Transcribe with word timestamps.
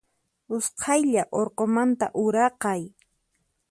Usqaylla 0.55 1.23
urqumanta 1.41 2.05
uraqay. 2.23 2.81